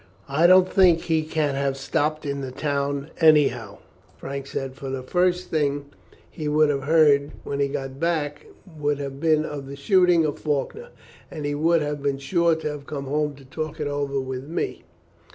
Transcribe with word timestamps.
"I 0.29 0.47
don't 0.47 0.67
think 0.67 1.01
he 1.01 1.21
can 1.21 1.53
have 1.53 1.77
stopped 1.77 2.25
in 2.25 2.41
the 2.41 2.49
town 2.51 3.11
anyhow," 3.19 3.77
Frank 4.17 4.47
said; 4.47 4.73
"for 4.73 4.89
the 4.89 5.03
first 5.03 5.49
thing 5.51 5.91
he 6.27 6.47
would 6.47 6.69
have 6.71 6.85
heard 6.85 7.33
when 7.43 7.59
he 7.59 7.67
got 7.67 7.99
back 7.99 8.47
would 8.79 8.97
have 8.97 9.19
been 9.19 9.45
of 9.45 9.67
the 9.67 9.75
shooting 9.75 10.25
of 10.25 10.39
Faulkner, 10.39 10.87
and 11.29 11.45
he 11.45 11.53
would 11.53 11.83
have 11.83 12.01
been 12.01 12.17
sure 12.17 12.55
to 12.55 12.67
have 12.67 12.87
come 12.87 13.05
home 13.05 13.35
to 13.35 13.45
talk 13.45 13.79
it 13.79 13.85
over 13.85 14.19
with 14.19 14.45
me. 14.47 14.85